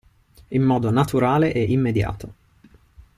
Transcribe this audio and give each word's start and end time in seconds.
In 0.47 0.63
modo 0.63 0.89
naturale 0.89 1.53
e 1.53 1.61
immediato. 1.61 2.33